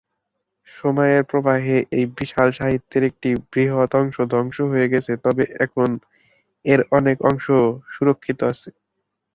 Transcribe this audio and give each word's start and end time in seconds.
সময়ের 0.67 1.23
প্রবাহে 1.23 1.77
এই 1.97 2.05
বিশাল 2.17 2.47
সাহিত্যের 2.59 3.03
একটি 3.09 3.29
বৃহৎ 3.51 3.91
অংশ 3.99 4.15
ধ্বংস 4.31 4.57
হয়ে 4.71 4.91
গেছে, 4.93 5.13
তবে 5.25 5.43
এখনও 5.65 6.03
এর 6.65 6.79
অনেক 6.97 7.17
অংশ 7.29 7.45
সুরক্ষিত 7.93 8.39
আছে। 8.51 8.69